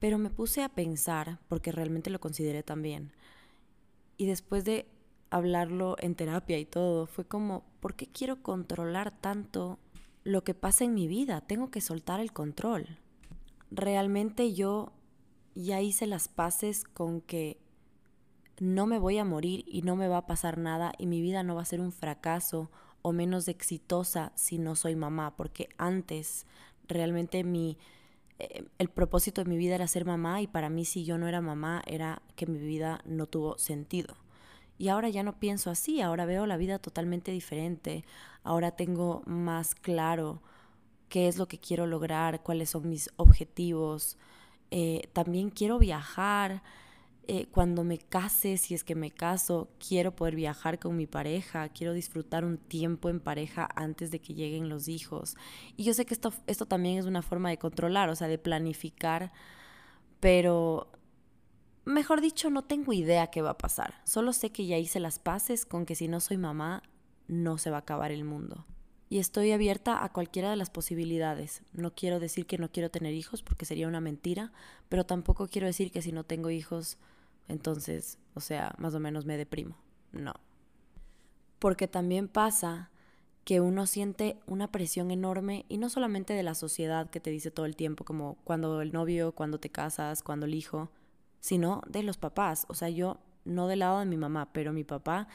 Pero 0.00 0.18
me 0.18 0.28
puse 0.28 0.64
a 0.64 0.68
pensar, 0.68 1.38
porque 1.46 1.70
realmente 1.70 2.10
lo 2.10 2.18
consideré 2.18 2.64
también, 2.64 3.12
y 4.16 4.26
después 4.26 4.64
de 4.64 4.88
hablarlo 5.30 5.94
en 6.00 6.16
terapia 6.16 6.58
y 6.58 6.64
todo, 6.64 7.06
fue 7.06 7.24
como, 7.24 7.62
¿por 7.78 7.94
qué 7.94 8.08
quiero 8.08 8.42
controlar 8.42 9.16
tanto 9.20 9.78
lo 10.24 10.42
que 10.42 10.54
pasa 10.54 10.84
en 10.84 10.94
mi 10.94 11.06
vida? 11.06 11.42
Tengo 11.42 11.70
que 11.70 11.80
soltar 11.80 12.18
el 12.18 12.32
control. 12.32 12.98
Realmente 13.70 14.54
yo 14.54 14.90
ya 15.54 15.80
hice 15.82 16.08
las 16.08 16.26
paces 16.26 16.82
con 16.82 17.20
que 17.20 17.60
no 18.60 18.86
me 18.86 18.98
voy 18.98 19.18
a 19.18 19.24
morir 19.24 19.64
y 19.66 19.82
no 19.82 19.96
me 19.96 20.08
va 20.08 20.18
a 20.18 20.26
pasar 20.26 20.58
nada 20.58 20.92
y 20.98 21.06
mi 21.06 21.20
vida 21.20 21.42
no 21.42 21.54
va 21.54 21.62
a 21.62 21.66
ser 21.66 21.80
un 21.80 21.92
fracaso 21.92 22.70
o 23.02 23.12
menos 23.12 23.48
exitosa 23.48 24.32
si 24.34 24.58
no 24.58 24.74
soy 24.74 24.96
mamá, 24.96 25.36
porque 25.36 25.68
antes 25.78 26.46
realmente 26.88 27.44
mi, 27.44 27.78
eh, 28.38 28.64
el 28.78 28.88
propósito 28.88 29.42
de 29.42 29.50
mi 29.50 29.56
vida 29.56 29.74
era 29.74 29.86
ser 29.86 30.04
mamá 30.04 30.40
y 30.42 30.46
para 30.46 30.70
mí 30.70 30.84
si 30.84 31.04
yo 31.04 31.18
no 31.18 31.28
era 31.28 31.40
mamá 31.40 31.82
era 31.86 32.22
que 32.36 32.46
mi 32.46 32.58
vida 32.58 33.00
no 33.04 33.26
tuvo 33.26 33.58
sentido. 33.58 34.16
Y 34.78 34.88
ahora 34.88 35.08
ya 35.08 35.24
no 35.24 35.38
pienso 35.40 35.70
así, 35.70 36.00
ahora 36.00 36.24
veo 36.24 36.46
la 36.46 36.56
vida 36.56 36.78
totalmente 36.78 37.32
diferente, 37.32 38.04
ahora 38.44 38.70
tengo 38.70 39.22
más 39.26 39.74
claro 39.74 40.40
qué 41.08 41.26
es 41.26 41.36
lo 41.36 41.48
que 41.48 41.58
quiero 41.58 41.86
lograr, 41.86 42.42
cuáles 42.42 42.70
son 42.70 42.88
mis 42.88 43.10
objetivos. 43.16 44.18
Eh, 44.70 45.08
también 45.12 45.50
quiero 45.50 45.78
viajar, 45.78 46.62
eh, 47.30 47.46
cuando 47.50 47.84
me 47.84 47.98
case, 47.98 48.56
si 48.56 48.74
es 48.74 48.84
que 48.84 48.94
me 48.94 49.10
caso, 49.10 49.68
quiero 49.86 50.16
poder 50.16 50.34
viajar 50.34 50.78
con 50.78 50.96
mi 50.96 51.06
pareja, 51.06 51.68
quiero 51.68 51.92
disfrutar 51.92 52.42
un 52.42 52.56
tiempo 52.56 53.10
en 53.10 53.20
pareja 53.20 53.68
antes 53.76 54.10
de 54.10 54.18
que 54.18 54.32
lleguen 54.32 54.70
los 54.70 54.88
hijos. 54.88 55.36
Y 55.76 55.84
yo 55.84 55.92
sé 55.92 56.06
que 56.06 56.14
esto, 56.14 56.32
esto 56.46 56.64
también 56.64 56.98
es 56.98 57.04
una 57.04 57.20
forma 57.20 57.50
de 57.50 57.58
controlar, 57.58 58.08
o 58.08 58.16
sea, 58.16 58.28
de 58.28 58.38
planificar, 58.38 59.30
pero 60.20 60.90
mejor 61.84 62.22
dicho, 62.22 62.48
no 62.48 62.64
tengo 62.64 62.94
idea 62.94 63.26
qué 63.26 63.42
va 63.42 63.50
a 63.50 63.58
pasar. 63.58 64.00
Solo 64.04 64.32
sé 64.32 64.50
que 64.50 64.64
ya 64.64 64.78
hice 64.78 64.98
las 64.98 65.18
paces 65.18 65.66
con 65.66 65.84
que 65.84 65.96
si 65.96 66.08
no 66.08 66.20
soy 66.20 66.38
mamá, 66.38 66.82
no 67.26 67.58
se 67.58 67.68
va 67.68 67.76
a 67.76 67.80
acabar 67.80 68.10
el 68.10 68.24
mundo. 68.24 68.64
Y 69.10 69.18
estoy 69.18 69.52
abierta 69.52 70.02
a 70.02 70.12
cualquiera 70.14 70.48
de 70.48 70.56
las 70.56 70.70
posibilidades. 70.70 71.60
No 71.74 71.94
quiero 71.94 72.20
decir 72.20 72.46
que 72.46 72.56
no 72.56 72.72
quiero 72.72 72.90
tener 72.90 73.12
hijos 73.12 73.42
porque 73.42 73.66
sería 73.66 73.86
una 73.86 74.00
mentira, 74.00 74.50
pero 74.88 75.04
tampoco 75.04 75.46
quiero 75.46 75.66
decir 75.66 75.92
que 75.92 76.00
si 76.00 76.10
no 76.12 76.24
tengo 76.24 76.48
hijos 76.48 76.96
entonces, 77.48 78.18
o 78.34 78.40
sea, 78.40 78.74
más 78.78 78.94
o 78.94 79.00
menos 79.00 79.24
me 79.24 79.36
deprimo. 79.36 79.76
No. 80.12 80.34
Porque 81.58 81.88
también 81.88 82.28
pasa 82.28 82.90
que 83.44 83.60
uno 83.60 83.86
siente 83.86 84.38
una 84.46 84.70
presión 84.70 85.10
enorme 85.10 85.64
y 85.68 85.78
no 85.78 85.88
solamente 85.88 86.34
de 86.34 86.42
la 86.42 86.54
sociedad 86.54 87.08
que 87.08 87.20
te 87.20 87.30
dice 87.30 87.50
todo 87.50 87.66
el 87.66 87.76
tiempo 87.76 88.04
como 88.04 88.36
cuando 88.44 88.82
el 88.82 88.92
novio, 88.92 89.32
cuando 89.32 89.58
te 89.58 89.70
casas, 89.70 90.22
cuando 90.22 90.46
el 90.46 90.54
hijo, 90.54 90.90
sino 91.40 91.82
de 91.88 92.02
los 92.02 92.18
papás. 92.18 92.66
O 92.68 92.74
sea, 92.74 92.90
yo 92.90 93.18
no 93.44 93.66
del 93.66 93.78
lado 93.78 94.00
de 94.00 94.04
mi 94.04 94.18
mamá, 94.18 94.52
pero 94.52 94.74
mi 94.74 94.84
papá 94.84 95.28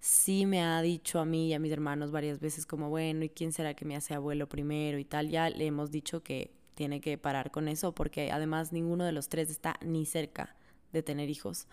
sí 0.00 0.46
me 0.46 0.62
ha 0.62 0.82
dicho 0.82 1.20
a 1.20 1.24
mí 1.24 1.48
y 1.48 1.54
a 1.54 1.60
mis 1.60 1.70
hermanos 1.70 2.10
varias 2.10 2.40
veces 2.40 2.66
como, 2.66 2.90
bueno, 2.90 3.24
¿y 3.24 3.28
quién 3.28 3.52
será 3.52 3.74
que 3.74 3.84
me 3.84 3.94
hace 3.94 4.14
abuelo 4.14 4.48
primero 4.48 4.98
y 4.98 5.04
tal? 5.04 5.28
Ya 5.28 5.48
le 5.48 5.66
hemos 5.66 5.92
dicho 5.92 6.24
que 6.24 6.50
tiene 6.74 7.00
que 7.00 7.18
parar 7.18 7.52
con 7.52 7.68
eso 7.68 7.94
porque 7.94 8.32
además 8.32 8.72
ninguno 8.72 9.04
de 9.04 9.12
los 9.12 9.28
tres 9.28 9.48
está 9.48 9.76
ni 9.82 10.06
cerca 10.06 10.56
de 10.92 11.02
tener 11.02 11.30
hijos. 11.30 11.66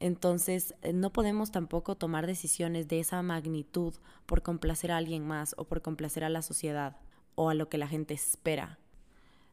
Entonces, 0.00 0.74
eh, 0.80 0.94
no 0.94 1.12
podemos 1.12 1.52
tampoco 1.52 1.94
tomar 1.94 2.26
decisiones 2.26 2.88
de 2.88 3.00
esa 3.00 3.22
magnitud 3.22 3.94
por 4.24 4.42
complacer 4.42 4.90
a 4.90 4.96
alguien 4.96 5.26
más 5.26 5.54
o 5.58 5.64
por 5.64 5.82
complacer 5.82 6.24
a 6.24 6.30
la 6.30 6.40
sociedad 6.40 6.96
o 7.34 7.50
a 7.50 7.54
lo 7.54 7.68
que 7.68 7.78
la 7.78 7.86
gente 7.86 8.14
espera. 8.14 8.78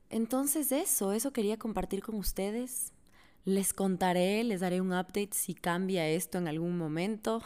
Entonces, 0.10 0.72
eso, 0.72 1.12
eso 1.12 1.34
quería 1.34 1.58
compartir 1.58 2.02
con 2.02 2.16
ustedes. 2.16 2.94
Les 3.44 3.74
contaré, 3.74 4.44
les 4.46 4.62
daré 4.62 4.80
un 4.80 4.94
update 4.94 5.30
si 5.34 5.54
cambia 5.54 6.08
esto 6.08 6.38
en 6.38 6.48
algún 6.48 6.78
momento. 6.78 7.42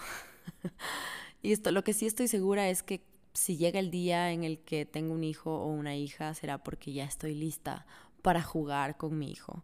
y 1.41 1.53
esto, 1.53 1.71
lo 1.71 1.83
que 1.83 1.93
sí 1.93 2.05
estoy 2.05 2.27
segura 2.27 2.69
es 2.69 2.83
que 2.83 3.03
si 3.33 3.57
llega 3.57 3.79
el 3.79 3.89
día 3.89 4.31
en 4.31 4.43
el 4.43 4.59
que 4.59 4.85
tengo 4.85 5.13
un 5.13 5.23
hijo 5.23 5.57
o 5.57 5.67
una 5.67 5.95
hija, 5.95 6.35
será 6.35 6.63
porque 6.63 6.93
ya 6.93 7.05
estoy 7.05 7.33
lista 7.33 7.87
para 8.21 8.43
jugar 8.43 8.97
con 8.97 9.17
mi 9.17 9.31
hijo 9.31 9.63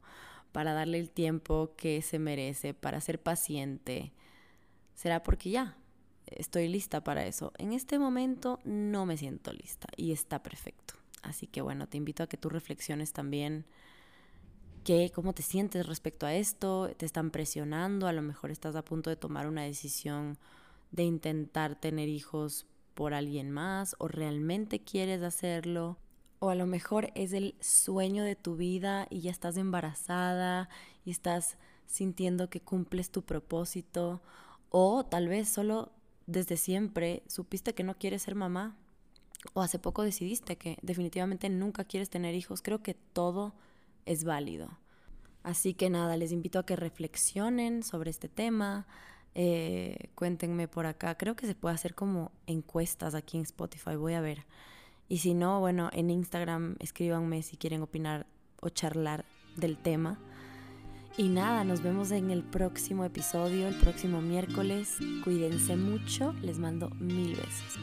para 0.58 0.74
darle 0.74 0.98
el 0.98 1.12
tiempo 1.12 1.76
que 1.78 2.02
se 2.02 2.18
merece, 2.18 2.74
para 2.74 3.00
ser 3.00 3.22
paciente, 3.22 4.12
será 4.96 5.22
porque 5.22 5.52
ya 5.52 5.78
estoy 6.26 6.68
lista 6.68 7.04
para 7.04 7.28
eso. 7.28 7.54
En 7.60 7.74
este 7.74 8.00
momento 8.00 8.58
no 8.64 9.06
me 9.06 9.18
siento 9.18 9.54
lista 9.54 9.88
y 9.96 10.14
está 10.14 10.42
perfecto. 10.42 10.96
Así 11.22 11.46
que 11.46 11.62
bueno, 11.62 11.86
te 11.86 11.98
invito 11.98 12.24
a 12.24 12.28
que 12.28 12.38
tú 12.38 12.50
reflexiones 12.50 13.14
también 13.14 13.66
que, 14.84 15.12
cómo 15.14 15.34
te 15.34 15.44
sientes 15.44 15.86
respecto 15.86 16.26
a 16.26 16.34
esto, 16.34 16.90
te 16.98 17.06
están 17.06 17.30
presionando, 17.30 18.08
a 18.08 18.12
lo 18.12 18.24
mejor 18.24 18.50
estás 18.50 18.76
a 18.76 18.84
punto 18.84 19.12
de 19.12 19.16
tomar 19.16 19.46
una 19.46 19.62
decisión 19.62 20.40
de 20.90 21.04
intentar 21.04 21.80
tener 21.80 22.10
hijos 22.10 22.66
por 22.96 23.14
alguien 23.14 23.52
más 23.52 23.96
o 24.00 24.08
realmente 24.08 24.80
quieres 24.80 25.22
hacerlo 25.22 26.00
o 26.40 26.50
a 26.50 26.56
lo 26.56 26.66
mejor 26.66 27.12
es 27.16 27.34
el 27.34 27.56
sueño 27.60 28.24
de 28.24 28.36
tu 28.36 28.56
vida 28.56 29.08
y 29.10 29.22
ya 29.22 29.32
estás 29.32 29.58
embarazada 29.58 30.70
y 31.06 31.12
estás 31.12 31.58
sintiendo 31.86 32.50
que 32.50 32.62
cumples 32.62 33.10
tu 33.10 33.24
propósito. 33.24 34.22
O 34.70 35.06
tal 35.06 35.28
vez 35.28 35.50
solo 35.50 35.92
desde 36.28 36.58
siempre 36.58 37.24
supiste 37.28 37.74
que 37.74 37.84
no 37.84 37.98
quieres 37.98 38.24
ser 38.24 38.36
mamá. 38.36 38.78
O 39.54 39.62
hace 39.62 39.80
poco 39.80 40.04
decidiste 40.04 40.58
que 40.58 40.78
definitivamente 40.82 41.50
nunca 41.50 41.86
quieres 41.86 42.10
tener 42.10 42.36
hijos. 42.36 42.62
Creo 42.62 42.84
que 42.84 42.94
todo 42.94 43.54
es 44.06 44.24
válido. 44.24 44.78
Así 45.44 45.74
que 45.74 45.90
nada, 45.90 46.18
les 46.18 46.32
invito 46.32 46.60
a 46.60 46.66
que 46.66 46.76
reflexionen 46.76 47.82
sobre 47.84 48.10
este 48.10 48.28
tema. 48.28 48.86
Eh, 49.34 50.10
cuéntenme 50.16 50.68
por 50.68 50.86
acá. 50.86 51.16
Creo 51.16 51.36
que 51.36 51.48
se 51.48 51.56
puede 51.56 51.76
hacer 51.76 51.96
como 51.96 52.32
encuestas 52.48 53.16
aquí 53.16 53.38
en 53.38 53.44
Spotify. 53.44 53.96
Voy 53.96 54.14
a 54.14 54.22
ver. 54.22 54.46
Y 55.10 55.20
si 55.20 55.34
no, 55.34 55.60
bueno, 55.60 55.90
en 55.94 56.10
Instagram 56.10 56.76
escríbanme 56.80 57.42
si 57.42 57.58
quieren 57.58 57.82
opinar 57.82 58.26
o 58.62 58.70
charlar 58.70 59.26
del 59.56 59.78
tema. 59.78 60.20
Y 61.18 61.30
nada, 61.30 61.64
nos 61.64 61.82
vemos 61.82 62.12
en 62.12 62.30
el 62.30 62.44
próximo 62.44 63.04
episodio, 63.04 63.68
el 63.68 63.76
próximo 63.76 64.22
miércoles. 64.22 64.98
Cuídense 65.24 65.76
mucho, 65.76 66.34
les 66.42 66.60
mando 66.60 66.90
mil 67.00 67.36
besos. 67.36 67.80